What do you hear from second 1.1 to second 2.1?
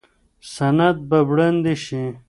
وړاندې شي.